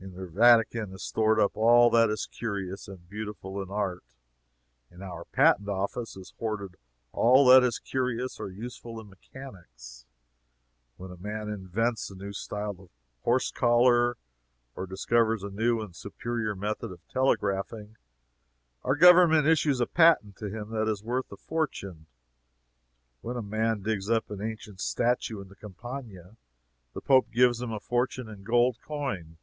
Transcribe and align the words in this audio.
In 0.00 0.12
their 0.16 0.26
Vatican 0.26 0.92
is 0.92 1.02
stored 1.02 1.40
up 1.40 1.56
all 1.56 1.88
that 1.88 2.10
is 2.10 2.26
curious 2.26 2.88
and 2.88 3.08
beautiful 3.08 3.62
in 3.62 3.70
art; 3.70 4.04
in 4.90 5.00
our 5.00 5.24
Patent 5.24 5.70
Office 5.70 6.14
is 6.14 6.34
hoarded 6.38 6.76
all 7.12 7.46
that 7.46 7.64
is 7.64 7.78
curious 7.78 8.38
or 8.38 8.50
useful 8.50 9.00
in 9.00 9.08
mechanics. 9.08 10.04
When 10.98 11.10
a 11.10 11.16
man 11.16 11.48
invents 11.48 12.10
a 12.10 12.14
new 12.16 12.34
style 12.34 12.76
of 12.80 12.90
horse 13.22 13.50
collar 13.50 14.18
or 14.76 14.86
discovers 14.86 15.42
a 15.42 15.48
new 15.48 15.80
and 15.80 15.96
superior 15.96 16.54
method 16.54 16.92
of 16.92 17.00
telegraphing, 17.08 17.96
our 18.82 18.96
government 18.96 19.46
issues 19.46 19.80
a 19.80 19.86
patent 19.86 20.36
to 20.36 20.50
him 20.50 20.68
that 20.72 20.86
is 20.86 21.02
worth 21.02 21.32
a 21.32 21.38
fortune; 21.38 22.04
when 23.22 23.38
a 23.38 23.42
man 23.42 23.80
digs 23.80 24.10
up 24.10 24.30
an 24.30 24.42
ancient 24.42 24.82
statue 24.82 25.40
in 25.40 25.48
the 25.48 25.56
Campagna, 25.56 26.36
the 26.92 27.00
Pope 27.00 27.30
gives 27.32 27.62
him 27.62 27.72
a 27.72 27.80
fortune 27.80 28.28
in 28.28 28.42
gold 28.44 28.76
coin. 28.82 29.38